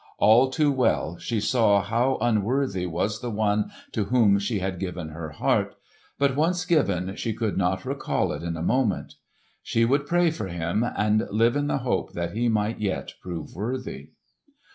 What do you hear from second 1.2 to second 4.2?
saw how unworthy was the one to